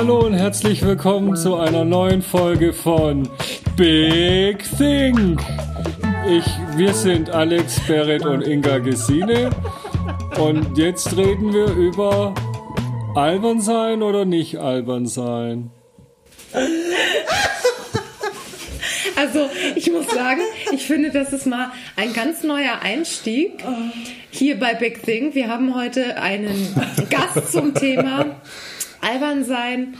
[0.00, 3.28] Hallo und herzlich willkommen zu einer neuen Folge von
[3.76, 5.42] Big Think.
[6.26, 9.50] Ich, wir sind Alex, Berit und Inga Gesine
[10.38, 12.34] und jetzt reden wir über
[13.14, 15.70] albern sein oder nicht albern sein.
[19.16, 20.40] Also ich muss sagen,
[20.72, 23.62] ich finde, das ist mal ein ganz neuer Einstieg
[24.30, 25.34] hier bei Big Thing.
[25.34, 26.74] Wir haben heute einen
[27.10, 28.40] Gast zum Thema
[29.00, 29.94] albern sein,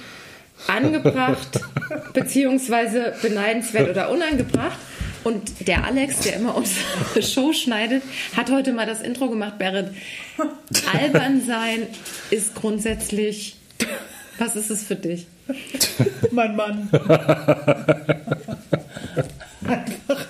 [0.67, 1.61] angebracht,
[2.15, 4.79] beziehungsweise beneidenswert oder unangebracht.
[5.23, 8.03] Und der Alex, der immer unsere Show schneidet,
[8.37, 9.91] hat heute mal das Intro gemacht, Berit.
[10.93, 11.87] Albern sein
[12.31, 13.57] ist grundsätzlich.
[14.39, 15.27] Was ist es für dich?
[16.31, 16.89] mein Mann.
[19.67, 20.27] Einfach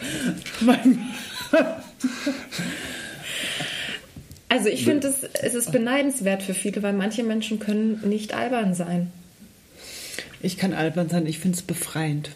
[0.60, 0.99] mein
[4.70, 9.10] ich finde, es, es ist beneidenswert für viele, weil manche Menschen können nicht albern sein.
[10.42, 12.30] Ich kann albern sein, ich finde es befreiend.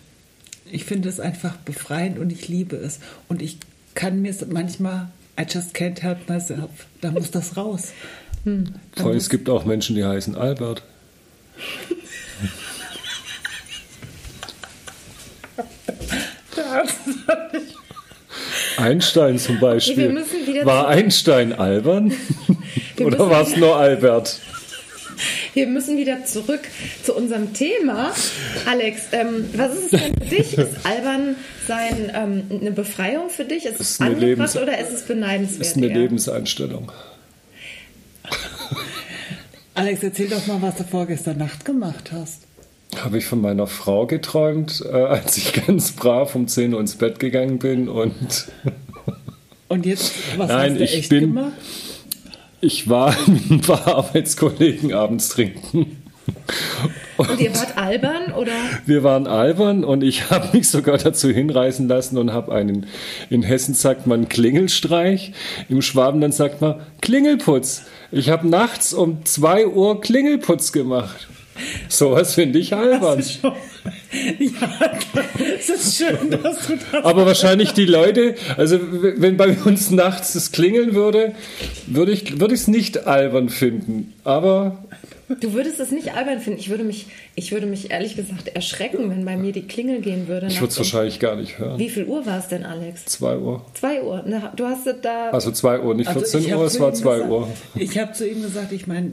[0.71, 3.01] Ich finde es einfach befreiend und ich liebe es.
[3.29, 3.59] Und ich
[3.95, 6.71] kann mir manchmal, I just can't help myself.
[7.01, 7.93] Da muss das raus.
[8.45, 8.75] Hm.
[8.97, 10.83] Voll, es gibt auch Menschen, die heißen Albert.
[18.77, 20.25] Einstein zum Beispiel.
[20.65, 22.13] War Einstein albern?
[23.01, 24.41] Oder war es nur Albert?
[25.55, 26.63] Wir müssen wieder zurück
[27.03, 28.13] zu unserem Thema.
[28.67, 30.59] Alex, ähm, was ist es denn für dich?
[30.59, 33.65] Ist albern sein ähm, eine Befreiung für dich?
[33.65, 35.61] Ist es angebracht oder ist es beneidenswert?
[35.63, 35.99] Ist eine eher?
[35.99, 36.91] Lebenseinstellung.
[39.75, 42.43] Alex, erzähl doch mal, was du vorgestern Nacht gemacht hast.
[43.03, 46.97] Habe ich von meiner Frau geträumt, äh, als ich ganz brav um 10 Uhr ins
[46.97, 48.47] Bett gegangen bin und.
[49.69, 51.53] und jetzt, was Nein, hast du ich echt bin, gemacht?
[52.61, 55.99] Ich war mit ein paar Arbeitskollegen abends trinken.
[57.17, 58.53] Und, und, ihr wart albern oder?
[58.87, 62.87] Wir waren albern und ich habe mich sogar dazu hinreißen lassen und habe einen,
[63.31, 65.33] in Hessen sagt man Klingelstreich,
[65.69, 67.83] im Schwabenland sagt man Klingelputz.
[68.11, 71.29] Ich habe nachts um 2 Uhr Klingelputz gemacht.
[71.89, 73.23] Sowas finde ich albern.
[74.39, 74.93] Ja,
[75.59, 77.05] es ist schön, dass du das.
[77.05, 81.35] Aber wahrscheinlich die Leute, also wenn bei uns nachts es klingeln würde,
[81.89, 84.13] würde ich würde es nicht albern finden.
[84.23, 84.85] Aber
[85.41, 86.59] Du würdest es nicht albern finden.
[86.59, 90.29] Ich würde mich, ich würde mich ehrlich gesagt erschrecken, wenn bei mir die Klingel gehen
[90.29, 90.47] würde.
[90.49, 91.79] Ich würde es wahrscheinlich gar nicht hören.
[91.79, 93.07] Wie viel Uhr war es denn, Alex?
[93.07, 93.65] 2 Uhr.
[93.75, 94.25] 2 Uhr.
[94.55, 95.31] Du hast da.
[95.31, 97.49] Also 2 Uhr, nicht 14 also Uhr, es war 2 Uhr.
[97.75, 99.13] Ich habe zu ihm gesagt, ich meine,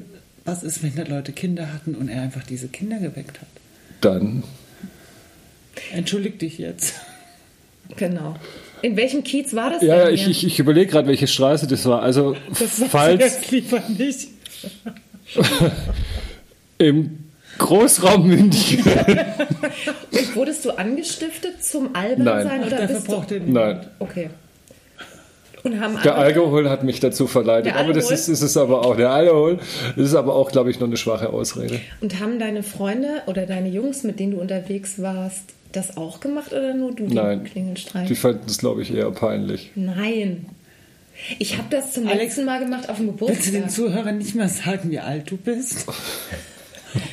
[0.51, 3.47] was ist, wenn da Leute Kinder hatten und er einfach diese Kinder geweckt hat?
[4.01, 4.43] Dann.
[5.93, 6.95] Entschuldig dich jetzt.
[7.95, 8.35] Genau.
[8.81, 9.81] In welchem Kiez war das?
[9.81, 12.01] Ja, ich, ich, ich überlege gerade, welche Straße das war.
[12.01, 13.21] Also, das falls.
[13.21, 14.27] Jetzt lieber nicht.
[16.77, 17.19] Im
[17.57, 18.83] Großraum München.
[18.83, 22.63] Und wurdest du angestiftet zum Albernsein?
[22.63, 23.39] Oder Ach, bist du...
[23.39, 23.87] Nein.
[23.99, 24.29] Okay.
[25.63, 27.75] Der Alkohol hat mich dazu verleitet.
[27.75, 28.95] Aber das ist, ist es aber auch.
[28.95, 29.59] Der Alkohol
[29.95, 31.79] das ist aber auch, glaube ich, nur eine schwache Ausrede.
[32.01, 36.51] Und haben deine Freunde oder deine Jungs, mit denen du unterwegs warst, das auch gemacht
[36.51, 38.07] oder nur du Nein, Klingelstreich?
[38.07, 39.71] Die fanden das, glaube ich, eher peinlich.
[39.75, 40.47] Nein.
[41.39, 43.37] Ich habe das zum Alex, letzten Mal gemacht auf dem Geburtstag.
[43.37, 45.85] Willst du den Zuhörern nicht mal sagen, wie alt du bist?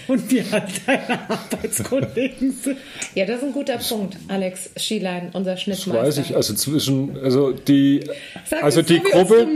[0.09, 2.79] Und wie alt deine Arbeitskollegen sind?
[3.15, 6.03] Ja, das ist ein guter Punkt, Alex Schielein, unser Schnittmeister.
[6.03, 8.01] Das weiß ich, also zwischen, also die,
[8.47, 9.47] Sag also die Gruppe,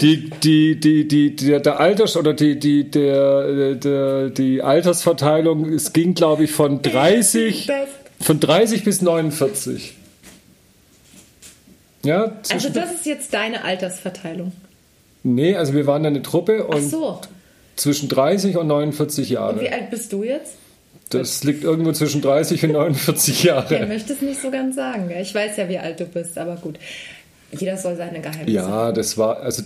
[0.00, 5.92] die, die, die, die, der, der Alters oder die, die, der, der, die Altersverteilung, es
[5.92, 7.70] ging, glaube ich, von 30,
[8.20, 9.94] von 30 bis 49.
[12.02, 14.52] Ja, also das ist jetzt deine Altersverteilung.
[15.22, 17.20] Nee, also wir waren eine Truppe und Ach so.
[17.76, 19.54] Zwischen 30 und 49 Jahre.
[19.54, 20.54] Und wie alt bist du jetzt?
[21.10, 23.82] Das liegt irgendwo zwischen 30 und 49 Jahre.
[23.82, 25.10] Ich möchte es nicht so ganz sagen.
[25.20, 26.78] Ich weiß ja, wie alt du bist, aber gut.
[27.58, 29.62] Jeder soll seine Geheimnisse Ja, das war, also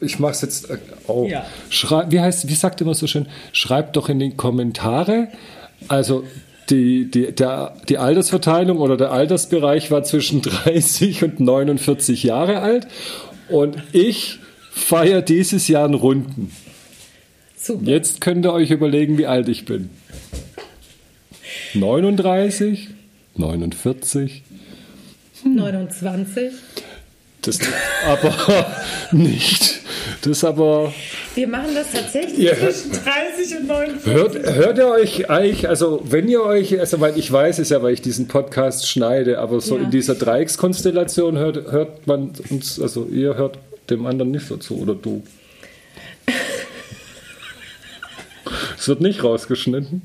[0.00, 0.68] ich mache es jetzt,
[1.06, 1.46] oh, Ja.
[1.68, 5.28] Schrei, wie heißt, wie sagt immer so schön, schreibt doch in die Kommentare,
[5.86, 6.24] also
[6.70, 12.88] die, die, der, die Altersverteilung oder der Altersbereich war zwischen 30 und 49 Jahre alt
[13.48, 14.40] und ich
[14.72, 16.50] feiere dieses Jahr einen Runden.
[17.62, 17.84] Super.
[17.84, 19.90] Jetzt könnt ihr euch überlegen, wie alt ich bin.
[21.74, 22.88] 39,
[23.36, 24.42] 49,
[25.44, 26.52] 29.
[27.42, 27.58] das
[28.06, 28.66] aber
[29.12, 29.80] nicht.
[30.22, 30.92] Das aber.
[31.34, 32.38] Wir machen das tatsächlich.
[32.38, 32.54] Ja.
[32.54, 34.12] Zwischen 30 und 49.
[34.12, 37.82] Hört, hört ihr euch eigentlich, also wenn ihr euch, also weil ich weiß es ja,
[37.82, 39.84] weil ich diesen Podcast schneide, aber so Ja.
[39.84, 43.58] in dieser Dreieckskonstellation hört, hört man uns, also ihr hört
[43.88, 45.22] dem anderen nicht dazu oder du.
[48.80, 50.00] Es wird nicht rausgeschnitten.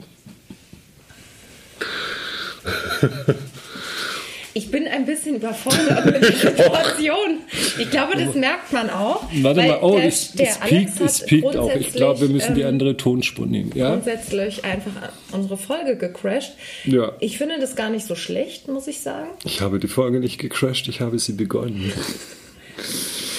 [4.54, 7.40] Ich bin ein bisschen überfordert mit der Situation.
[7.80, 9.24] Ich glaube, das merkt man auch.
[9.42, 11.74] Warte mal, oh, der, es, der es piekt, es piekt auch.
[11.74, 13.72] Ich glaube, wir müssen die andere Tonspur nehmen.
[13.76, 13.92] Ja?
[13.92, 14.92] grundsätzlich einfach
[15.32, 16.56] unsere Folge gecrashed.
[16.84, 17.14] Ja.
[17.22, 19.30] Ich finde das gar nicht so schlecht, muss ich sagen.
[19.46, 21.94] Ich habe die Folge nicht gecrashed, ich habe sie begonnen.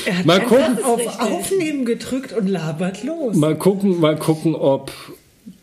[0.07, 0.85] Er hat Mal einfach gucken.
[0.85, 1.21] auf richtig.
[1.21, 3.37] Aufnehmen gedrückt und labert los.
[3.37, 4.93] Mal gucken, mal gucken, ob,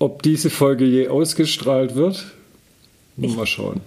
[0.03, 2.25] ob diese Folge je ausgestrahlt wird.
[3.15, 3.79] Mal schauen.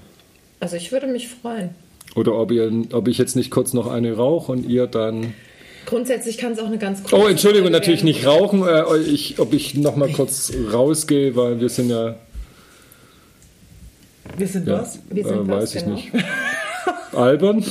[0.60, 1.70] Also ich würde mich freuen.
[2.14, 5.34] Oder ob, ihr, ob ich jetzt nicht kurz noch eine rauche und ihr dann.
[5.84, 8.16] Grundsätzlich kann es auch eine ganz kurze Oh, Entschuldigung, Folge natürlich werden.
[8.16, 8.66] nicht rauchen.
[8.66, 12.16] Äh, ich, ob ich noch mal kurz rausgehe, weil wir sind ja.
[14.38, 14.98] Wir sind ja was?
[15.10, 15.94] Wir sind äh, was, weiß ich genau.
[15.96, 16.12] nicht.
[17.12, 17.64] Albern?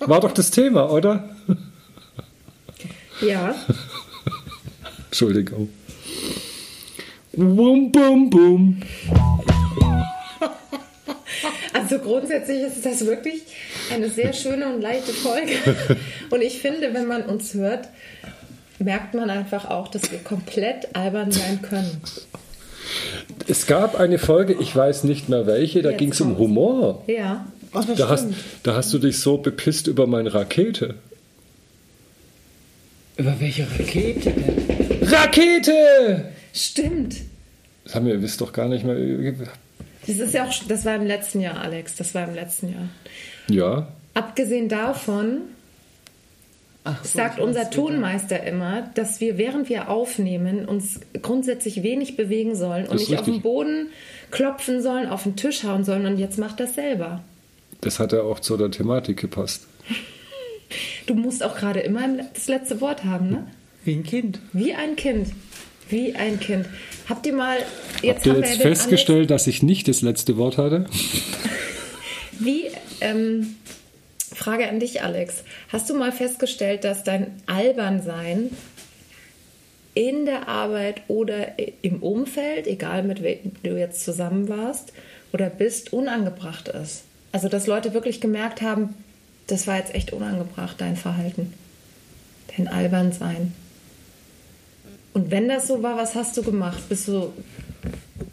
[0.00, 1.28] War doch das Thema, oder?
[3.20, 3.54] Ja,
[5.06, 5.68] Entschuldigung.
[7.38, 8.80] Bum, bum, bum.
[11.74, 13.42] also grundsätzlich ist das wirklich
[13.92, 15.52] eine sehr schöne und leichte Folge.
[16.30, 17.90] Und ich finde, wenn man uns hört,
[18.78, 22.00] merkt man einfach auch, dass wir komplett albern sein können.
[23.46, 26.38] Es gab eine Folge, ich weiß nicht mehr welche, da ging es um.
[26.38, 27.04] Humor.
[27.06, 27.46] Ja.
[27.74, 28.28] Ach, das Da hast,
[28.62, 30.94] da hast du dich so bepisst über meine Rakete.
[33.18, 35.08] Über welche Rakete denn?
[35.08, 36.32] Rakete!
[36.56, 37.16] Stimmt.
[37.86, 38.96] Das haben wir, wisst doch gar nicht mehr.
[40.06, 41.94] Das ist ja auch, das war im letzten Jahr, Alex.
[41.96, 42.88] Das war im letzten Jahr.
[43.48, 45.42] Ja, Abgesehen davon
[46.84, 47.70] Ach, so, sagt unser wieder.
[47.70, 53.26] Tonmeister immer, dass wir, während wir aufnehmen, uns grundsätzlich wenig bewegen sollen und nicht auf
[53.26, 53.42] den richtig.
[53.42, 53.88] Boden
[54.30, 56.06] klopfen sollen, auf den Tisch hauen sollen.
[56.06, 57.22] Und jetzt macht das selber.
[57.82, 59.66] das hat ja auch zu der Thematik gepasst.
[61.06, 63.46] Du musst auch gerade immer das letzte Wort haben, ne?
[63.84, 64.40] Wie ein Kind.
[64.54, 65.28] Wie ein Kind.
[65.88, 66.66] Wie ein Kind.
[67.08, 67.58] Habt ihr mal.
[68.02, 70.86] Jetzt Habt ihr jetzt ja festgestellt, dass ich nicht das letzte Wort hatte?
[72.38, 72.64] Wie.
[73.00, 73.56] Ähm,
[74.34, 75.44] Frage an dich, Alex.
[75.68, 78.50] Hast du mal festgestellt, dass dein Albernsein
[79.94, 84.92] in der Arbeit oder im Umfeld, egal mit wem du jetzt zusammen warst
[85.32, 87.04] oder bist, unangebracht ist?
[87.32, 88.94] Also, dass Leute wirklich gemerkt haben,
[89.46, 91.54] das war jetzt echt unangebracht, dein Verhalten.
[92.56, 93.54] Dein Albernsein.
[95.16, 96.90] Und wenn das so war, was hast du gemacht?
[96.90, 97.32] Bist du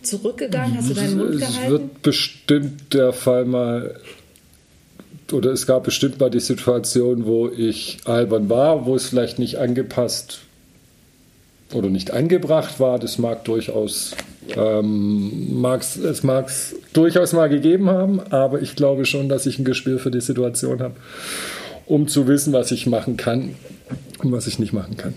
[0.01, 0.75] zurückgegangen?
[0.75, 1.71] Hast du deinen Mund es gehalten?
[1.71, 4.01] wird bestimmt der Fall mal,
[5.31, 9.59] oder es gab bestimmt mal die Situation, wo ich albern war, wo es vielleicht nicht
[9.59, 10.41] angepasst
[11.73, 12.99] oder nicht angebracht war.
[12.99, 14.13] Das mag durchaus,
[14.53, 19.57] ähm, mag's, es mag es durchaus mal gegeben haben, aber ich glaube schon, dass ich
[19.57, 20.95] ein Gespür für die Situation habe,
[21.85, 23.55] um zu wissen, was ich machen kann
[24.21, 25.13] und was ich nicht machen kann.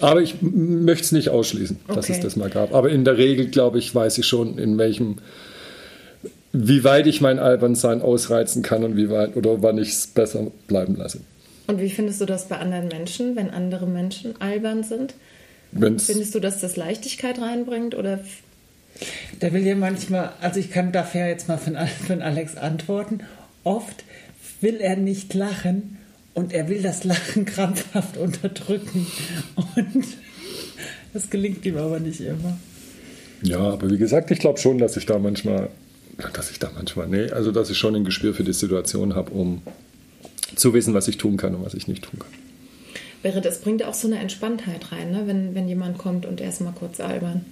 [0.00, 2.12] Aber ich möchte es nicht ausschließen, dass Okay.
[2.14, 2.74] es das mal gab.
[2.74, 5.16] Aber in der Regel, glaube ich, weiß ich schon, in welchem,
[6.52, 10.46] wie weit ich mein Albernsein ausreizen kann und wie weit oder wann ich es besser
[10.66, 11.20] bleiben lasse.
[11.66, 15.14] Und wie findest du das bei anderen Menschen, wenn andere Menschen albern sind?
[15.72, 18.20] Wenn's, Findest du, dass das Leichtigkeit reinbringt oder
[19.40, 23.20] Da will ja manchmal, also ich kann dafür jetzt mal von Alex antworten.
[23.64, 24.04] Oft
[24.60, 25.95] will er nicht lachen
[26.36, 29.06] und er will das Lachen krampfhaft unterdrücken.
[29.56, 30.06] Und
[31.12, 32.58] das gelingt ihm aber nicht immer.
[33.42, 35.70] ja, aber wie gesagt, ich glaube schon, dass ich da manchmal,
[36.34, 39.30] dass ich da manchmal, nee, also dass ich schon ein Gespür für die Situation habe,
[39.32, 39.62] um
[40.54, 42.28] zu wissen, was ich tun kann und was ich nicht tun kann.
[43.22, 45.22] wäre das bringt auch so eine Entspanntheit rein, ne?
[45.24, 47.46] wenn, wenn jemand kommt und erstmal kurz albern.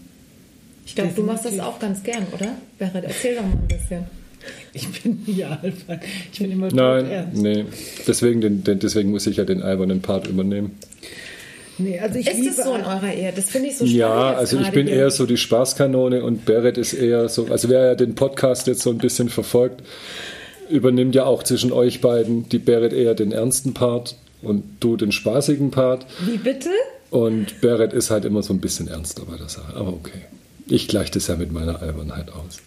[0.85, 2.59] Ich glaube, du machst das auch ganz gern, oder?
[2.79, 4.05] Berit, erzähl doch mal ein bisschen.
[4.77, 6.01] Ich bin nie albern.
[6.33, 7.41] Ich bin immer Nein, ernst.
[7.41, 7.65] nee,
[8.09, 10.73] deswegen, den, den, deswegen muss ich ja den albernen Part übernehmen.
[11.79, 13.33] Nee, also ich Ist liebe es so in eurer Ehe?
[13.35, 13.99] Das finde ich so spannend.
[13.99, 17.85] Ja, also ich bin eher so die Spaßkanone und Beret ist eher so, also wer
[17.87, 19.83] ja den Podcast jetzt so ein bisschen verfolgt,
[20.71, 25.13] übernimmt ja auch zwischen euch beiden die Beret eher den ernsten Part und du den
[25.13, 26.07] spaßigen Part.
[26.27, 26.71] Wie bitte?
[27.11, 29.77] Und Beret ist halt immer so ein bisschen ernster bei der Sache.
[29.77, 30.23] Aber okay.
[30.67, 32.59] Ich gleiche das ja mit meiner Albernheit aus.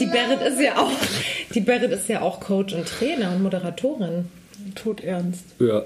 [0.00, 0.90] Die Berit ist ja auch,
[1.54, 4.28] die Berit ist ja auch Coach und Trainer und Moderatorin.
[4.74, 5.44] tot ernst.
[5.58, 5.84] Ja.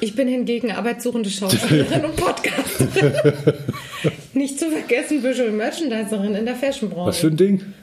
[0.00, 3.12] Ich bin hingegen arbeitssuchende Schauspielerin und Podcasterin.
[4.32, 7.26] Nicht zu vergessen Visual Merchandiserin in der Was für Fashionbranche.
[7.26, 7.62] ein Ding?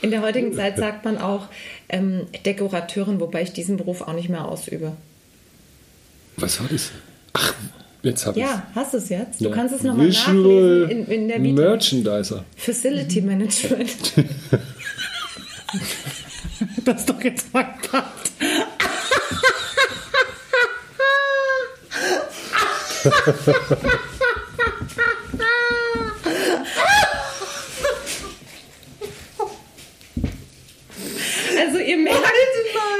[0.00, 1.48] In der heutigen Zeit sagt man auch
[1.88, 4.92] ähm, Dekorateurin, wobei ich diesen Beruf auch nicht mehr ausübe.
[6.36, 6.92] Was war das?
[7.32, 7.52] Ach,
[8.02, 9.40] jetzt habe ich Ja, hast du es jetzt?
[9.40, 11.60] Du kannst es nochmal nachlesen in, in der Vita.
[11.62, 12.44] Merchandiser.
[12.56, 14.12] Facility Management.
[16.84, 18.06] Das ist doch jetzt mein Part.
[31.58, 32.20] Also ihr merkt,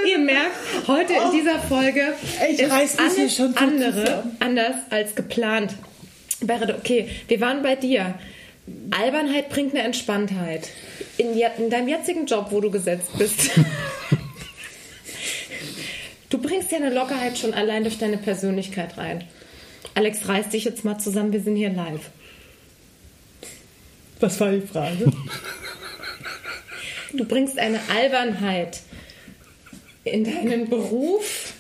[0.09, 2.15] ihr merkt, heute in dieser Folge
[2.51, 4.38] Ich ist reiß mich hier alles andere zusammen.
[4.49, 5.75] Anders als geplant.
[6.41, 8.15] Berit, okay, wir waren bei dir.
[8.91, 10.69] Albernheit bringt eine Entspanntheit.
[11.17, 13.51] In, in deinem jetzigen Job, wo du gesetzt bist.
[16.31, 19.25] du bringst ja eine Lockerheit schon allein durch deine Persönlichkeit rein.
[19.95, 22.11] Alex, reiß dich jetzt mal zusammen, wir sind hier live.
[24.21, 25.13] Was war die Frage?
[27.13, 28.81] Du bringst eine Albernheit
[30.05, 31.55] in deinen Beruf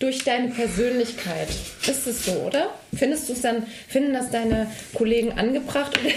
[0.00, 1.48] durch deine Persönlichkeit.
[1.86, 2.70] Ist es so, oder?
[2.92, 6.10] Findest du es dann, finden das deine Kollegen angebracht oder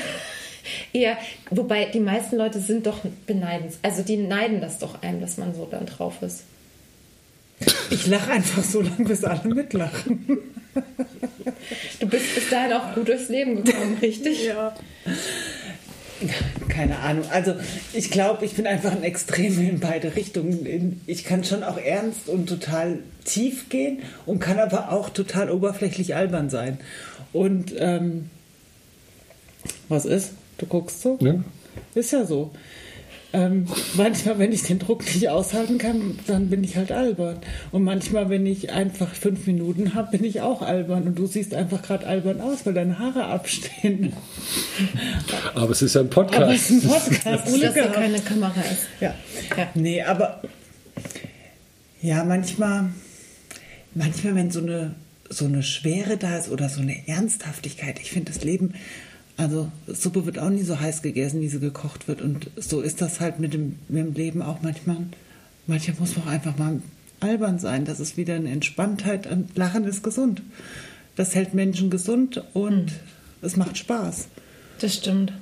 [0.94, 1.18] eher,
[1.52, 5.54] wobei die meisten Leute sind doch beneidens, also die neiden das doch einem, dass man
[5.54, 6.46] so dann drauf ist.
[7.90, 10.40] Ich lache einfach so lange, bis alle mitlachen.
[12.00, 14.46] Du bist bis dahin auch gut durchs Leben gekommen, richtig?
[14.46, 14.76] Ja.
[16.70, 17.26] Keine Ahnung.
[17.32, 17.56] Also
[17.94, 21.02] ich glaube, ich bin einfach ein Extrem in beide Richtungen.
[21.08, 26.16] Ich kann schon auch ernst und total tief gehen und kann aber auch total oberflächlich
[26.16, 26.78] albern sein.
[27.32, 28.30] Und ähm,
[29.90, 30.34] was ist?
[30.58, 31.18] Du guckst so?
[31.22, 31.44] Ja.
[31.96, 32.52] Ist ja so.
[33.36, 37.38] Ähm, manchmal, wenn ich den Druck nicht aushalten kann, dann bin ich halt albern.
[37.72, 41.08] Und manchmal, wenn ich einfach fünf Minuten habe, bin ich auch albern.
[41.08, 44.14] Und du siehst einfach gerade albern aus, weil deine Haare abstehen.
[45.56, 46.70] Aber es ist ja ein Aber es Podcast.
[46.70, 47.26] ist ein Podcast.
[47.26, 48.88] Dass Glück da keine Kamera ist.
[49.00, 49.16] Ja.
[49.58, 49.68] Ja.
[49.74, 50.42] Nee, aber
[52.04, 52.90] ja, manchmal,
[53.96, 54.94] manchmal, wenn so eine,
[55.30, 58.76] so eine Schwere da ist oder so eine Ernsthaftigkeit, ich finde das Leben,
[59.38, 62.22] also Suppe wird auch nie so heiß gegessen, wie sie gekocht wird.
[62.22, 64.98] Und so ist das halt mit dem, mit dem Leben auch manchmal.
[65.66, 66.82] Manchmal muss man auch einfach mal
[67.20, 67.86] albern sein.
[67.86, 69.28] Das ist wieder eine Entspanntheit.
[69.28, 70.42] Und Lachen ist gesund.
[71.16, 72.92] Das hält Menschen gesund und
[73.42, 74.28] es macht Spaß.
[74.80, 75.34] Das stimmt.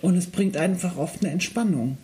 [0.00, 1.98] Und es bringt einfach oft eine Entspannung.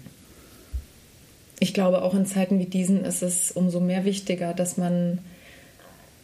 [1.60, 5.18] Ich glaube, auch in Zeiten wie diesen ist es umso mehr wichtiger, dass man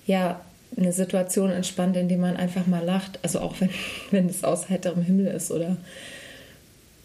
[0.06, 0.40] ja
[0.76, 3.18] eine Situation entspannt, indem man einfach mal lacht.
[3.22, 3.70] Also auch wenn,
[4.10, 5.76] wenn es aus heiterem Himmel ist oder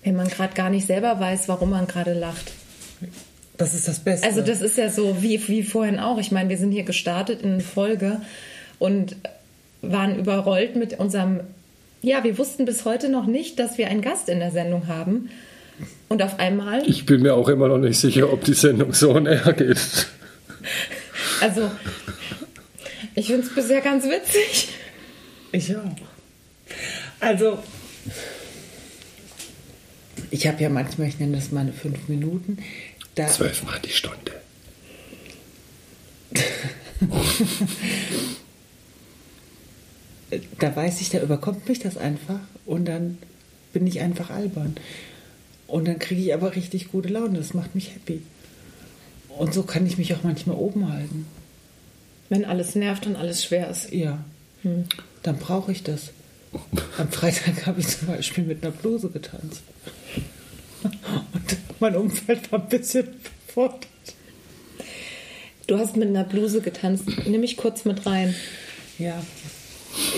[0.04, 2.52] wenn man gerade gar nicht selber weiß, warum man gerade lacht.
[3.58, 4.28] Das ist das Beste.
[4.28, 6.20] Also das ist ja so wie, wie vorhin auch.
[6.20, 8.22] Ich meine, wir sind hier gestartet in eine Folge
[8.80, 9.16] und
[9.82, 11.42] waren überrollt mit unserem...
[12.02, 15.30] Ja, wir wussten bis heute noch nicht, dass wir einen Gast in der Sendung haben.
[16.08, 19.12] Und auf einmal Ich bin mir auch immer noch nicht sicher, ob die Sendung so
[19.16, 20.08] on air geht.
[21.42, 21.72] Also,
[23.16, 24.70] ich finde es bisher ganz witzig.
[25.52, 25.96] Ich auch.
[27.20, 27.60] Also,
[30.32, 32.58] ich habe ja manchmal, ich nenne das meine fünf Minuten.
[33.16, 34.34] Da, Zwölfmal die Stunde.
[40.60, 43.18] da weiß ich, da überkommt mich das einfach und dann
[43.72, 44.76] bin ich einfach albern.
[45.68, 47.38] Und dann kriege ich aber richtig gute Laune.
[47.38, 48.22] Das macht mich happy.
[49.30, 51.26] Und so kann ich mich auch manchmal oben halten.
[52.30, 53.92] Wenn alles nervt und alles schwer ist.
[53.92, 54.24] Ja,
[55.24, 56.12] dann brauche ich das.
[56.98, 59.62] Am Freitag habe ich zum Beispiel mit einer Bluse getanzt.
[60.84, 63.08] Und mein Umfeld war ein bisschen
[63.56, 63.88] überfordert.
[65.68, 67.06] Du hast mit einer Bluse getanzt.
[67.26, 68.36] Nimm mich kurz mit rein.
[69.00, 69.22] Ja,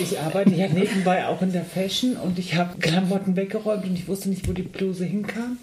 [0.02, 4.08] ich arbeite ja nebenbei auch in der Fashion und ich habe Klamotten weggeräumt und ich
[4.08, 5.58] wusste nicht, wo die Bluse hinkam.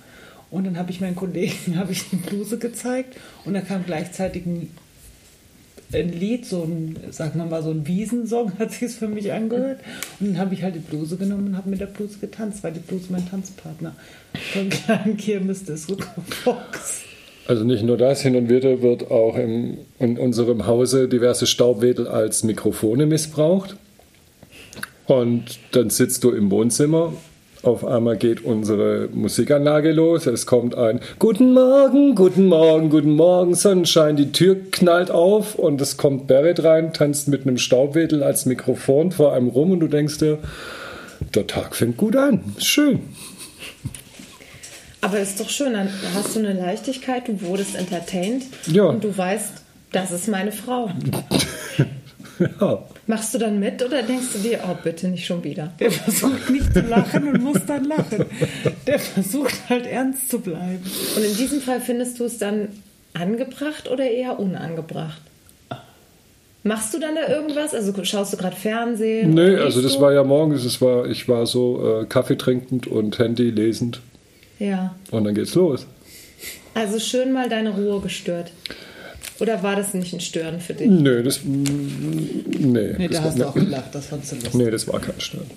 [0.50, 4.46] Und dann habe ich meinen Kollegen habe ich die Bluse gezeigt und da kam gleichzeitig
[4.46, 4.70] ein,
[5.92, 9.32] ein Lied, so ein, sagen wir mal, so ein Wiesensong hat sich es für mich
[9.32, 9.80] angehört.
[10.20, 12.72] Und dann habe ich halt die Bluse genommen und habe mit der Bluse getanzt, weil
[12.72, 13.94] die Bluse mein Tanzpartner
[14.52, 15.96] vom kleinen Kirmes Disco
[16.44, 17.02] Fox.
[17.46, 22.08] Also nicht nur das, hin und wieder wird auch im, in unserem Hause diverse Staubwedel
[22.08, 23.76] als Mikrofone missbraucht.
[25.06, 27.12] Und dann sitzt du im Wohnzimmer.
[27.64, 30.26] Auf einmal geht unsere Musikanlage los.
[30.26, 34.16] Es kommt ein Guten Morgen, guten Morgen, guten Morgen, Sonnenschein.
[34.16, 39.12] Die Tür knallt auf und es kommt Barrett rein, tanzt mit einem Staubwedel als Mikrofon
[39.12, 40.38] vor einem rum und du denkst dir,
[41.34, 42.40] der Tag fängt gut an.
[42.58, 43.00] Schön.
[45.00, 48.84] Aber ist doch schön, dann hast du eine Leichtigkeit, du wurdest entertained Ja.
[48.84, 49.52] und du weißt,
[49.92, 50.90] das ist meine Frau.
[52.60, 52.82] Ja.
[53.06, 55.72] Machst du dann mit oder denkst du dir, oh bitte nicht schon wieder?
[55.78, 58.24] Der versucht nicht zu lachen und muss dann lachen.
[58.86, 60.80] Der versucht halt ernst zu bleiben.
[61.16, 62.68] Und in diesem Fall findest du es dann
[63.12, 65.20] angebracht oder eher unangebracht?
[66.66, 67.74] Machst du dann da irgendwas?
[67.74, 69.34] Also schaust du gerade Fernsehen?
[69.34, 70.00] Nee, also das du?
[70.00, 74.00] war ja morgens, es war, ich war so äh, Kaffee trinkend und Handy lesend
[74.58, 74.94] Ja.
[75.10, 75.86] und dann geht's los.
[76.74, 78.50] Also schön mal deine Ruhe gestört.
[79.40, 80.88] Oder war das nicht ein Stören für dich?
[80.88, 81.40] Nö, das.
[81.44, 84.54] Nee, Nee, das da war, hast du auch gelacht, das fandst du lustig.
[84.54, 85.50] nee, das war kein Stören.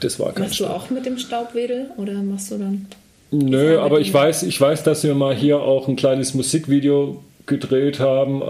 [0.00, 0.72] Das war kein Machst du Stören.
[0.80, 2.86] auch mit dem Staubwedel oder machst du dann?
[3.30, 8.00] Nö, aber ich weiß, ich weiß, dass wir mal hier auch ein kleines Musikvideo gedreht
[8.00, 8.42] haben.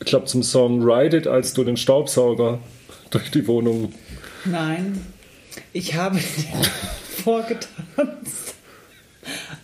[0.00, 2.58] Ich glaube zum Song Ride It, als du den Staubsauger
[3.10, 3.92] durch die Wohnung.
[4.46, 5.04] Nein,
[5.74, 6.62] ich habe dir
[7.22, 8.54] vorgetanzt.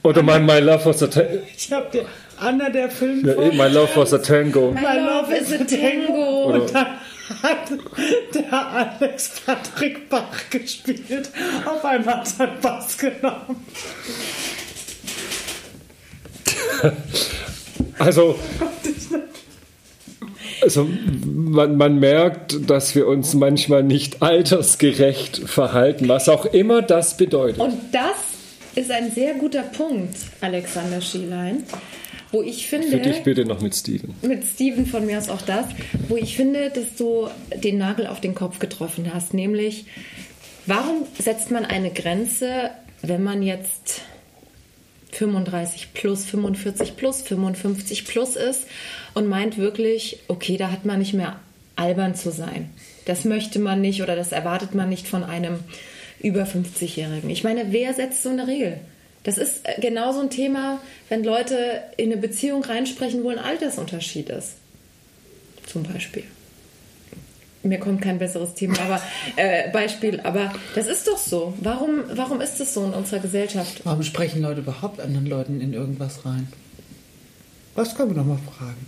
[0.02, 1.38] Oder mein My Love was a Tango.
[1.56, 2.04] Ich habe dir
[2.38, 4.72] Anna der Film Ja, eh, My Love was a Tango.
[4.72, 6.52] My love is a tango.
[6.52, 6.86] Und dann
[7.42, 7.70] hat
[8.34, 11.30] der Alex Patrick Bach gespielt.
[11.64, 13.64] Auf einmal hat er Bass genommen.
[17.98, 18.38] Also,
[20.62, 20.86] also
[21.24, 27.58] man, man merkt, dass wir uns manchmal nicht altersgerecht verhalten, was auch immer das bedeutet.
[27.58, 28.16] Und das
[28.74, 31.64] ist ein sehr guter Punkt, Alexander Schielein,
[32.36, 34.14] wo ich finde, Für dich bitte noch mit Steven.
[34.20, 35.64] mit Steven von mir aus auch das,
[36.08, 39.86] wo ich finde, dass du den Nagel auf den Kopf getroffen hast, nämlich
[40.66, 44.02] warum setzt man eine Grenze, wenn man jetzt
[45.12, 48.66] 35 plus, 45 plus, 55 plus ist
[49.14, 51.40] und meint wirklich, okay, da hat man nicht mehr
[51.74, 52.68] albern zu sein.
[53.06, 55.60] Das möchte man nicht oder das erwartet man nicht von einem
[56.20, 57.30] über 50-Jährigen.
[57.30, 58.78] Ich meine, wer setzt so eine Regel?
[59.26, 63.40] Das ist äh, genau so ein Thema, wenn Leute in eine Beziehung reinsprechen, wo ein
[63.40, 64.52] Altersunterschied ist.
[65.66, 66.22] Zum Beispiel.
[67.64, 69.02] Mir kommt kein besseres Thema, aber
[69.36, 70.20] äh, Beispiel.
[70.20, 71.54] Aber das ist doch so.
[71.60, 73.80] Warum, warum ist das so in unserer Gesellschaft?
[73.82, 76.46] Warum sprechen Leute überhaupt anderen Leuten in irgendwas rein?
[77.74, 78.86] Das können wir noch mal fragen.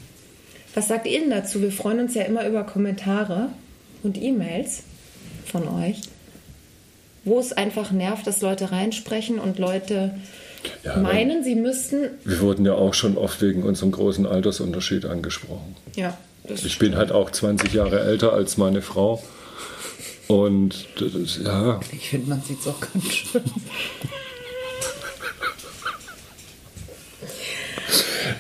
[0.75, 1.61] Was sagt ihr denn dazu?
[1.61, 3.49] Wir freuen uns ja immer über Kommentare
[4.05, 4.85] und E-Mails
[5.47, 6.03] von euch,
[7.25, 10.15] wo es einfach nervt, dass Leute reinsprechen und Leute
[10.85, 12.11] Ja, meinen, sie müssten.
[12.25, 15.77] Wir wurden ja auch schon oft wegen unserem großen Altersunterschied angesprochen.
[15.97, 19.23] Ja, das Ich bin halt auch 20 Jahre älter als meine Frau.
[20.27, 23.43] Und das, ja, Ich finde, man sieht es auch ganz schön.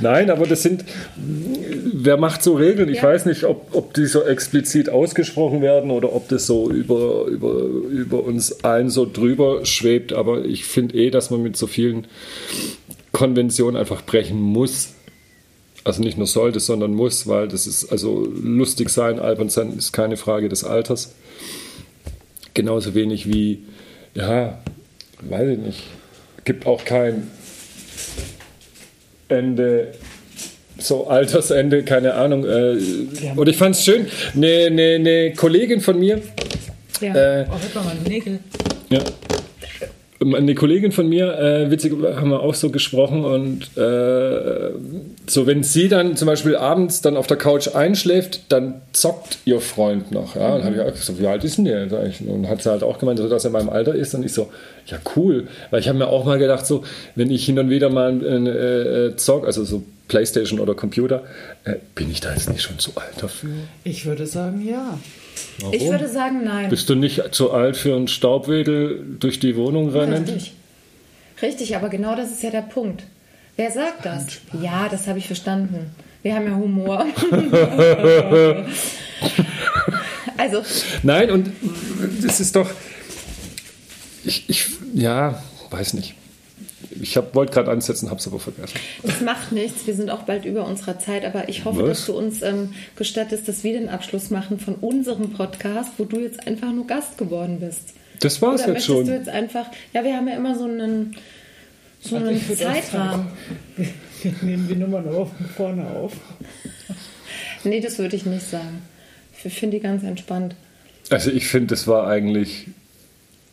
[0.01, 0.85] Nein, aber das sind,
[1.17, 2.89] wer macht so Regeln?
[2.89, 3.05] Ich Ja.
[3.05, 7.53] weiß nicht, ob, ob die so explizit ausgesprochen werden oder ob das so über, über,
[7.55, 10.13] über uns allen so drüber schwebt.
[10.13, 12.07] Aber ich finde eh, dass man mit so vielen
[13.13, 14.91] Konventionen einfach brechen muss.
[15.85, 19.93] Also nicht nur sollte, sondern muss, weil das ist, also lustig sein, albern sein ist
[19.93, 21.15] keine Frage des Alters.
[22.55, 23.65] Genauso wenig wie,
[24.15, 24.59] ja,
[25.23, 25.83] weiß ich nicht,
[26.45, 27.29] gibt auch kein
[29.29, 29.89] Ende,
[30.79, 32.45] so Altersende, keine Ahnung.
[32.45, 32.79] Äh,
[33.37, 36.21] und ich fand es schön, eine, eine, eine Kollegin von mir,
[37.01, 37.15] ja.
[37.15, 38.39] äh, Oh, hört doch mal Nägel.
[38.91, 39.01] ja,
[40.21, 44.71] eine Kollegin von mir, äh, witzig, haben wir auch so gesprochen und äh,
[45.27, 49.61] so, wenn sie dann zum Beispiel abends dann auf der Couch einschläft, dann zockt ihr
[49.61, 50.35] Freund noch.
[50.35, 52.29] Ja, und habe ich auch gesagt, wie alt ist denn der jetzt eigentlich?
[52.29, 54.13] Und hat sie halt auch gemeint, so, dass er in meinem Alter ist.
[54.15, 54.49] Und ich so,
[54.87, 56.83] ja cool, weil ich habe mir auch mal gedacht, so,
[57.15, 61.25] wenn ich hin und wieder mal äh, äh, zock, also so Playstation oder Computer,
[61.65, 63.51] äh, bin ich da jetzt nicht schon zu alt dafür?
[63.85, 64.99] Ich würde sagen, ja.
[65.71, 66.71] ich würde sagen, nein.
[66.71, 70.25] Bist du nicht zu alt für einen Staubwedel durch die Wohnung rennen?
[70.25, 70.55] Richtig.
[71.41, 73.05] Richtig, aber genau das ist ja der Punkt.
[73.57, 74.27] Wer sagt das?
[74.61, 75.91] Ja, das habe ich verstanden.
[76.23, 77.07] Wir haben ja Humor.
[80.37, 80.63] also,
[81.03, 81.51] Nein, und
[82.23, 82.69] das ist doch.
[84.25, 86.15] Ich, ich ja, weiß nicht.
[87.01, 88.79] Ich wollte gerade ansetzen, habe es aber vergessen.
[89.03, 89.87] es macht nichts.
[89.87, 91.89] Wir sind auch bald über unserer Zeit, aber ich hoffe, Was?
[91.89, 96.21] dass du uns ähm, gestattest, dass wir den Abschluss machen von unserem Podcast, wo du
[96.21, 97.95] jetzt einfach nur Gast geworden bist.
[98.21, 99.07] Das war's Oder jetzt möchtest du schon.
[99.07, 101.17] jetzt einfach, ja, wir haben ja immer so einen,
[102.01, 103.27] so einen würde auch Zeitrahmen.
[103.77, 103.87] Wir,
[104.23, 106.13] wir nehmen die Nummern auf und vorne auf.
[107.65, 108.83] Nee, das würde ich nicht sagen.
[109.45, 110.55] Ich finde die ganz entspannt.
[111.11, 112.67] Also ich finde, das war eigentlich.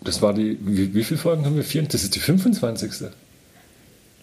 [0.03, 0.58] Das war die.
[0.62, 1.63] Wie, wie viele Folgen haben wir?
[1.63, 1.84] Vier?
[1.84, 3.10] Das ist die 25.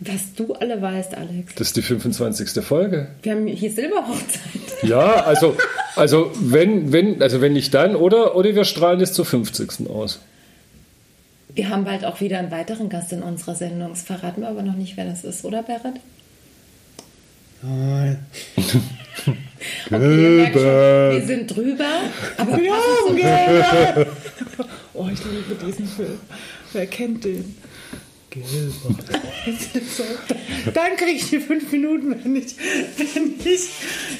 [0.04, 1.54] Was du alle weißt, Alex.
[1.54, 2.64] Das ist die 25.
[2.64, 3.08] Folge.
[3.22, 4.40] Wir haben hier Silberhochzeit.
[4.82, 5.56] Ja, also,
[5.94, 9.88] also wenn, wenn, also wenn nicht dann, oder, oder wir strahlen es zur 50.
[9.88, 10.18] aus.
[11.54, 13.90] Wir haben bald auch wieder einen weiteren Gast in unserer Sendung.
[13.90, 16.00] Das verraten wir aber noch nicht, wer das ist, oder Berit?
[17.62, 18.18] Nein.
[19.86, 21.84] Okay, schon, wir sind drüber,
[22.36, 24.08] aber passend zum Gilbert.
[24.94, 26.18] Oh, ich liebe diesen Film.
[26.72, 27.54] Wer kennt den?
[28.32, 28.72] Gilbert.
[29.96, 30.02] So,
[30.74, 32.54] Dann kriege ich die fünf Minuten, wenn ich,
[33.14, 33.68] wenn ich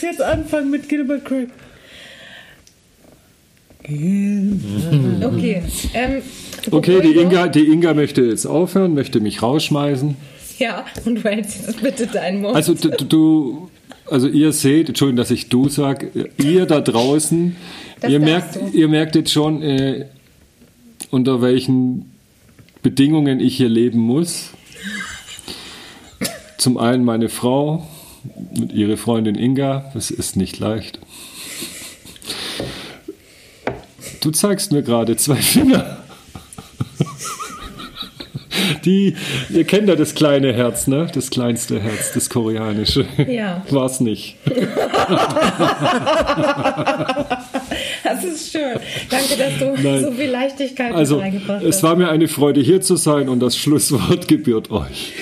[0.03, 1.49] jetzt anfange mit Gilbert Grape.
[3.83, 5.25] Gilbert.
[5.25, 5.63] Okay.
[5.95, 6.23] Ähm,
[6.71, 10.17] Okay, die Inga, die Inga möchte jetzt aufhören, möchte mich rausschmeißen.
[10.61, 12.55] Ja, und du hältst jetzt bitte deinen Mund.
[12.55, 13.71] Also du, du
[14.09, 17.57] also ihr seht, Entschuldigung, dass ich du sage, ihr da draußen,
[18.01, 18.69] Das ihr merkt, du.
[18.73, 20.07] ihr merkt jetzt schon, äh,
[21.11, 22.12] unter welchen
[22.83, 24.51] Bedingungen ich hier leben muss.
[26.59, 27.87] Zum einen meine Frau
[28.57, 30.99] und ihre Freundin Inga, das ist nicht leicht.
[34.21, 35.99] Du zeigst mir gerade zwei Finger.
[38.85, 39.17] Die,
[39.51, 41.09] ihr kennt ja das kleine Herz, ne?
[41.13, 43.07] Das kleinste Herz, das koreanische.
[43.29, 43.65] Ja.
[43.71, 44.37] War's nicht.
[48.15, 48.79] Das ist schön.
[49.11, 50.01] Danke, dass du Nein.
[50.05, 51.83] so viel Leichtigkeit Also, reingebracht es hast.
[51.83, 55.13] war mir eine Freude, hier zu sein und das Schlusswort gebührt euch.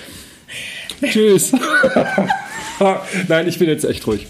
[1.04, 1.52] Tschüss.
[3.28, 4.26] Nein, ich bin jetzt echt ruhig.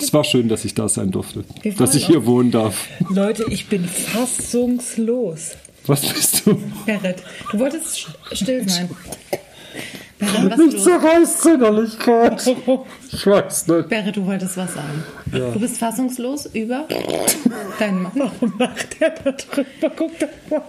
[0.00, 1.44] Es war schön, dass ich da sein durfte.
[1.78, 2.88] Dass ich hier wohnen darf.
[3.08, 5.52] Leute, ich bin fassungslos.
[5.86, 6.60] Was bist du?
[6.86, 7.16] Berit,
[7.50, 8.90] du wolltest still sein.
[10.22, 11.02] Berit, was ist los?
[11.02, 12.46] Reißzünnerlichkeit.
[13.12, 13.88] Ich weiß nicht.
[13.88, 15.04] Berit, du wolltest was sagen.
[15.26, 16.86] Du bist fassungslos über
[17.78, 18.12] deinen Mann.
[18.14, 19.90] Warum lacht der da drüber?
[19.96, 20.62] Guck doch mal.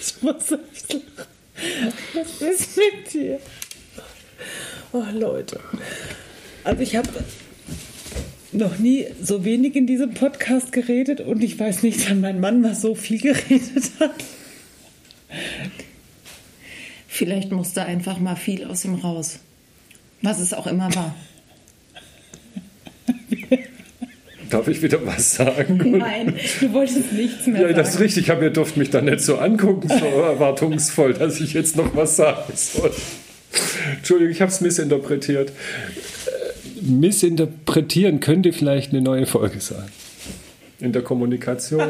[0.00, 1.02] Ich muss selbst lachen.
[2.14, 3.38] Was ist mit dir?
[4.92, 5.60] Oh, Leute.
[6.64, 7.08] Also ich habe
[8.52, 12.60] noch nie so wenig in diesem Podcast geredet und ich weiß nicht, wann mein Mann
[12.60, 14.14] mal so viel geredet hat.
[17.06, 19.38] Vielleicht musste einfach mal viel aus ihm raus.
[20.22, 21.14] Was es auch immer war.
[24.50, 25.98] Darf ich wieder was sagen?
[25.98, 28.04] Nein, du wolltest nichts mehr Ja, das ist sagen.
[28.04, 31.94] richtig, aber ihr dürft mich da nicht so angucken, so erwartungsvoll, dass ich jetzt noch
[31.94, 32.92] was sagen soll.
[33.96, 35.52] Entschuldigung, ich habe es missinterpretiert.
[36.80, 39.88] Missinterpretieren könnte vielleicht eine neue Folge sein.
[40.78, 41.80] In der Kommunikation.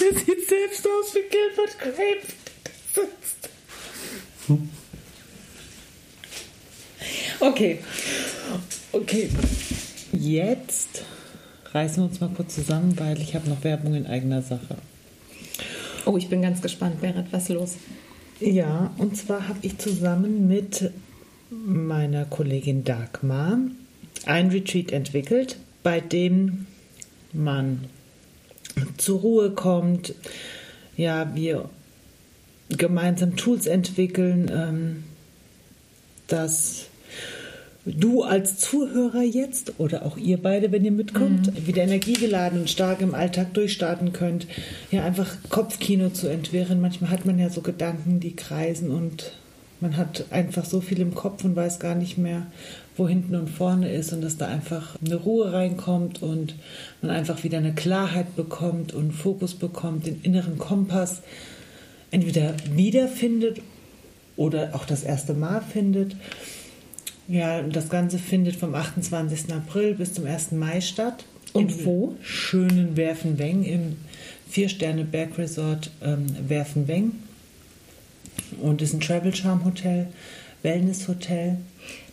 [0.00, 2.26] Der sieht selbst aus wie Gilbert Grape.
[7.40, 7.78] Okay.
[8.92, 9.30] Okay,
[10.12, 11.04] jetzt
[11.72, 14.76] reißen wir uns mal kurz zusammen, weil ich habe noch Werbung in eigener Sache.
[16.06, 17.76] Oh, ich bin ganz gespannt, Berit, was los?
[18.40, 20.90] Ja, und zwar habe ich zusammen mit
[21.50, 23.58] meiner Kollegin Dagmar
[24.26, 26.66] ein Retreat entwickelt, bei dem
[27.32, 27.84] man
[28.96, 30.14] zur Ruhe kommt,
[30.96, 31.68] ja, wir
[32.68, 35.04] gemeinsam Tools entwickeln, ähm,
[36.28, 36.86] dass
[37.84, 43.00] du als Zuhörer jetzt oder auch ihr beide, wenn ihr mitkommt, wieder energiegeladen und stark
[43.00, 44.46] im Alltag durchstarten könnt,
[44.90, 46.80] ja einfach Kopfkino zu entwirren.
[46.80, 49.32] Manchmal hat man ja so Gedanken, die kreisen und
[49.80, 52.46] man hat einfach so viel im Kopf und weiß gar nicht mehr,
[52.96, 56.54] wo hinten und vorne ist und dass da einfach eine Ruhe reinkommt und
[57.00, 61.22] man einfach wieder eine Klarheit bekommt und Fokus bekommt, den inneren Kompass
[62.10, 63.62] entweder wiederfindet
[64.36, 66.16] oder auch das erste Mal findet.
[67.28, 69.52] Ja, und das Ganze findet vom 28.
[69.54, 70.52] April bis zum 1.
[70.52, 71.24] Mai statt.
[71.52, 72.16] Und Im wo?
[72.22, 73.96] Schönen Werfenweng im
[74.50, 77.12] Vier-Sterne-Bergresort ähm, Werfenweng.
[78.60, 80.08] Und ist ein Travel Charm Hotel,
[80.62, 81.56] Wellness Hotel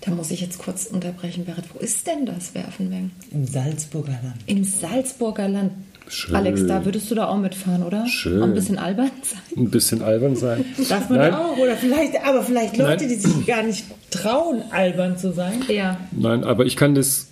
[0.02, 1.66] Da muss ich jetzt kurz unterbrechen, Berit.
[1.74, 3.12] Wo ist denn das Werfenweng?
[3.32, 4.38] im Salzburger Land.
[4.46, 5.74] Im Salzburger Land.
[6.10, 6.36] Schön.
[6.36, 8.08] Alex, da würdest du da auch mitfahren, oder?
[8.08, 8.42] Schön.
[8.42, 9.42] Auch ein bisschen albern sein.
[9.58, 10.64] Ein bisschen albern sein.
[10.88, 11.34] Darf man Nein.
[11.34, 11.58] auch?
[11.58, 13.10] Oder vielleicht, aber vielleicht Leute, Nein.
[13.10, 15.62] die sich gar nicht trauen, albern zu sein.
[15.68, 15.98] Ja.
[16.12, 17.28] Nein, aber ich kann das.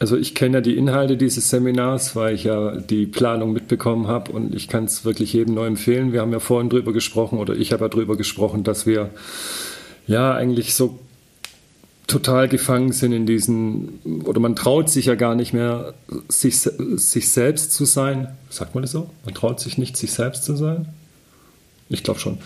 [0.00, 4.32] Also ich kenne ja die Inhalte dieses Seminars, weil ich ja die Planung mitbekommen habe
[4.32, 6.12] und ich kann es wirklich jedem nur empfehlen.
[6.12, 9.10] Wir haben ja vorhin drüber gesprochen oder ich habe ja drüber gesprochen, dass wir
[10.06, 10.98] ja eigentlich so
[12.06, 15.94] total gefangen sind in diesen, oder man traut sich ja gar nicht mehr,
[16.28, 18.28] sich, sich selbst zu sein.
[18.50, 19.08] Sagt man das so?
[19.24, 20.88] Man traut sich nicht, sich selbst zu sein?
[21.88, 22.38] Ich glaube schon.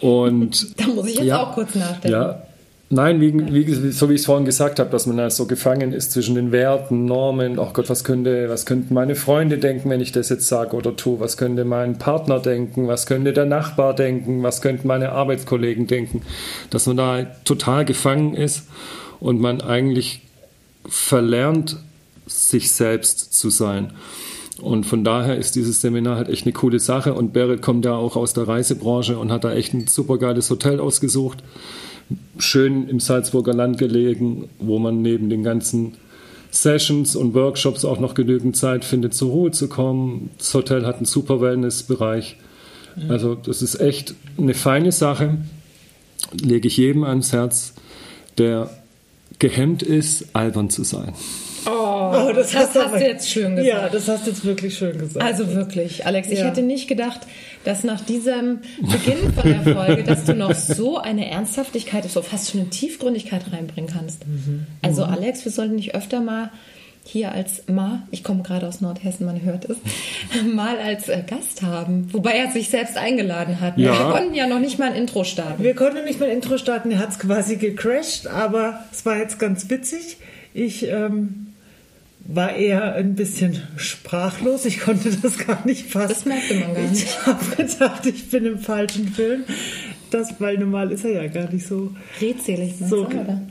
[0.00, 2.10] Und Da muss ich jetzt auch kurz nachdenken.
[2.10, 2.42] Ja.
[2.90, 5.92] Nein, wie, wie, so wie ich es vorhin gesagt habe, dass man da so gefangen
[5.92, 10.00] ist zwischen den Werten, Normen, oh Gott, was könnte, was könnten meine Freunde denken, wenn
[10.00, 13.94] ich das jetzt sage oder tue, was könnte mein Partner denken, was könnte der Nachbar
[13.94, 16.22] denken, was könnten meine Arbeitskollegen denken,
[16.70, 18.62] dass man da total gefangen ist
[19.20, 20.22] und man eigentlich
[20.88, 21.76] verlernt,
[22.26, 23.92] sich selbst zu sein.
[24.62, 27.14] Und von daher ist dieses Seminar halt echt eine coole Sache.
[27.14, 30.50] Und Berit kommt ja auch aus der Reisebranche und hat da echt ein super geiles
[30.50, 31.44] Hotel ausgesucht.
[32.38, 35.94] Schön im Salzburger Land gelegen, wo man neben den ganzen
[36.50, 40.30] Sessions und Workshops auch noch genügend Zeit findet, zur Ruhe zu kommen.
[40.38, 42.36] Das Hotel hat einen super Wellnessbereich.
[43.08, 45.38] Also das ist echt eine feine Sache.
[46.32, 47.74] Lege ich jedem ans Herz,
[48.38, 48.70] der
[49.38, 51.12] gehemmt ist, albern zu sein.
[51.70, 53.74] Oh, das, hast, aber- du jetzt schön gesagt.
[53.82, 55.24] Ja, das hast du jetzt wirklich schön gesagt.
[55.24, 56.46] Also wirklich, Alex, ich Ja.
[56.46, 57.20] hätte nicht gedacht,
[57.64, 62.50] dass nach diesem Beginn von der Folge, dass du noch so eine Ernsthaftigkeit, so fast
[62.50, 64.26] schon eine Tiefgründigkeit reinbringen kannst.
[64.26, 64.66] Mhm.
[64.82, 66.50] Also Alex, wir sollten dich öfter mal
[67.04, 69.76] hier als Ma, ich komme gerade aus Nordhessen, man hört es,
[70.54, 72.08] mal als äh, Gast haben.
[72.12, 73.78] Wobei er sich selbst eingeladen hat.
[73.78, 73.84] ne?
[73.84, 73.98] Ja.
[73.98, 75.62] Wir konnten ja noch nicht mal ein Intro starten.
[75.62, 79.38] Wir konnten nicht mehr Intro starten, er hat es quasi gecrashed, aber es war jetzt
[79.38, 80.18] ganz witzig.
[80.54, 81.47] Ich ähm,
[82.28, 86.08] war eher ein bisschen sprachlos, ich konnte das gar nicht fassen.
[86.10, 87.02] Das merkte man gar nicht.
[87.04, 89.44] Ich habe gedacht, ich bin im falschen Film.
[90.10, 91.90] Das, weil normal ist er ja gar nicht so.
[92.20, 93.42] Redselig, So, oder?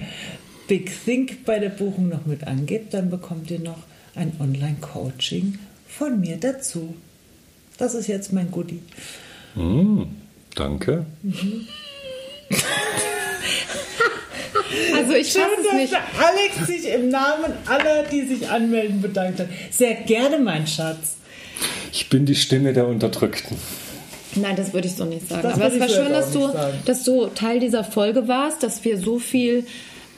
[0.68, 3.78] Big Think bei der Buchung noch mit angebt, dann bekommt ihr noch
[4.14, 6.94] ein Online-Coaching von mir dazu.
[7.78, 8.82] Das ist jetzt mein Goodie.
[9.54, 10.02] Mm,
[10.54, 11.06] danke.
[14.94, 15.92] Also ich Schön, dass nicht.
[15.92, 19.48] der Alex sich im Namen aller, die sich anmelden, bedankt hat.
[19.70, 21.16] Sehr gerne, mein Schatz.
[21.92, 23.56] Ich bin die Stimme der Unterdrückten.
[24.34, 25.42] Nein, das würde ich so nicht sagen.
[25.42, 26.52] Das Aber es war schön, dass du,
[26.84, 29.64] dass du Teil dieser Folge warst, dass wir so viel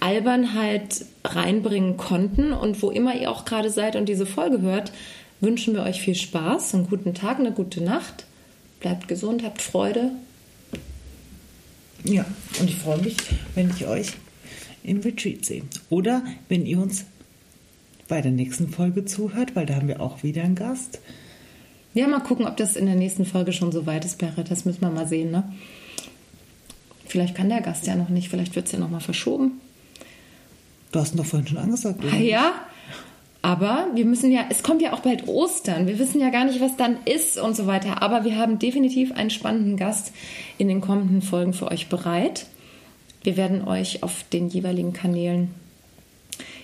[0.00, 2.52] Albernheit reinbringen konnten.
[2.52, 4.92] Und wo immer ihr auch gerade seid und diese Folge hört,
[5.40, 8.24] wünschen wir euch viel Spaß, einen guten Tag, eine gute Nacht.
[8.80, 10.12] Bleibt gesund, habt Freude.
[12.04, 12.24] Ja,
[12.58, 13.16] und ich freue mich,
[13.54, 14.12] wenn ich euch
[14.82, 15.62] im Retreat sehe.
[15.90, 17.04] Oder wenn ihr uns
[18.08, 21.00] bei der nächsten Folge zuhört, weil da haben wir auch wieder einen Gast.
[21.92, 24.50] Ja, mal gucken, ob das in der nächsten Folge schon so weit ist, Berit.
[24.50, 25.52] Das müssen wir mal sehen, ne?
[27.06, 29.60] Vielleicht kann der Gast ja noch nicht, vielleicht wird es ja noch mal verschoben.
[30.92, 32.12] Du hast ihn doch vorhin schon angesagt, oder?
[32.12, 32.52] Ah ja,
[33.42, 35.86] aber wir müssen ja, es kommt ja auch bald Ostern.
[35.86, 38.02] Wir wissen ja gar nicht, was dann ist und so weiter.
[38.02, 40.12] Aber wir haben definitiv einen spannenden Gast
[40.58, 42.46] in den kommenden Folgen für euch bereit.
[43.22, 45.54] Wir werden euch auf den jeweiligen Kanälen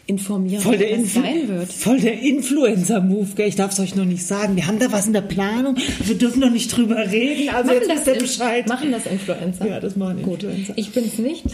[0.07, 1.73] informieren, Voll der, das Influ sein wird.
[1.73, 3.49] voll der Influencer-Move, gell?
[3.49, 4.55] Ich darf es euch noch nicht sagen.
[4.57, 5.77] Wir haben da was in der Planung.
[6.05, 7.55] Wir dürfen noch nicht drüber reden.
[7.55, 8.69] Also jetzt wisst ihr Bescheid.
[8.69, 9.67] machen das Influencer?
[9.67, 10.43] Ja, das machen Gut.
[10.45, 10.75] Influencer.
[10.77, 11.45] Ich bin es nicht.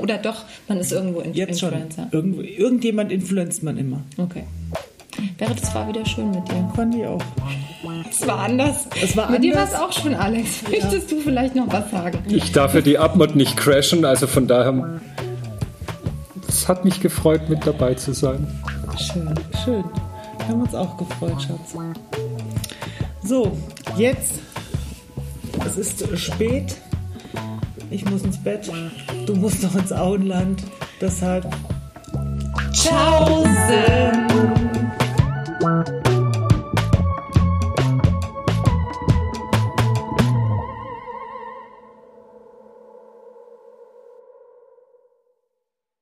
[0.00, 1.70] Oder doch, man ist irgendwo in Jetzt schon.
[1.72, 2.08] Influencer.
[2.12, 4.02] Irgendwo, irgendjemand influenzt man immer.
[4.18, 4.44] Okay.
[5.36, 6.72] Berit, es war wieder schön mit dir.
[6.76, 7.20] Fand ich auch.
[8.10, 8.86] Es war anders.
[9.02, 9.74] Es war mit dir war anders.
[9.74, 10.62] es auch schon, Alex.
[10.70, 12.18] Möchtest du vielleicht noch was sagen?
[12.28, 15.00] Ich darf ja die Abmod nicht crashen, also von daher.
[16.70, 18.46] Hat mich gefreut, mit dabei zu sein.
[18.96, 19.82] Schön, schön.
[20.38, 21.74] Wir haben uns auch gefreut, Schatz.
[23.24, 23.58] So,
[23.96, 24.34] jetzt.
[25.66, 26.76] Es ist spät.
[27.90, 28.70] Ich muss ins Bett.
[29.26, 30.62] Du musst noch ins Auenland.
[31.00, 31.44] Deshalb.
[32.72, 34.28] Tschaußen!